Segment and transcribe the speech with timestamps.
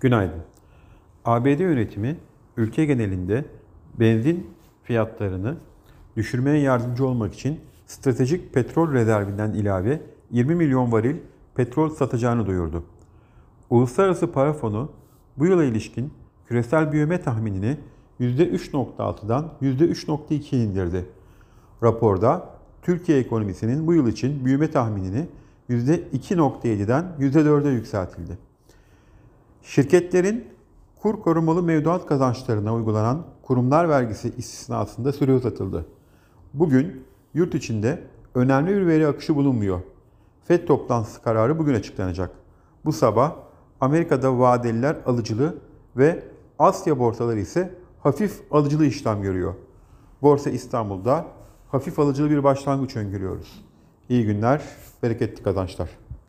[0.00, 0.42] Günaydın.
[1.24, 2.16] ABD yönetimi
[2.56, 3.44] ülke genelinde
[4.00, 4.50] benzin
[4.82, 5.56] fiyatlarını
[6.16, 10.00] düşürmeye yardımcı olmak için stratejik petrol rezervinden ilave
[10.30, 11.16] 20 milyon varil
[11.54, 12.84] petrol satacağını duyurdu.
[13.70, 14.92] Uluslararası Para Fonu
[15.38, 16.12] bu yıla ilişkin
[16.46, 17.76] küresel büyüme tahminini
[18.20, 21.06] %3.6'dan %3.2 indirdi.
[21.82, 22.50] Raporda
[22.82, 25.26] Türkiye ekonomisinin bu yıl için büyüme tahminini
[25.70, 28.47] %2.7'den %4'e yükseltildi.
[29.62, 30.44] Şirketlerin
[31.02, 35.86] kur korumalı mevduat kazançlarına uygulanan kurumlar vergisi istisnasında süre uzatıldı.
[36.54, 38.02] Bugün yurt içinde
[38.34, 39.80] önemli bir veri akışı bulunmuyor.
[40.44, 42.30] FED toplantısı kararı bugün açıklanacak.
[42.84, 43.32] Bu sabah
[43.80, 45.58] Amerika'da vadeliler alıcılı
[45.96, 46.24] ve
[46.58, 49.54] Asya borsaları ise hafif alıcılı işlem görüyor.
[50.22, 51.26] Borsa İstanbul'da
[51.68, 53.64] hafif alıcılı bir başlangıç öngörüyoruz.
[54.08, 54.62] İyi günler,
[55.02, 55.88] bereketli kazançlar.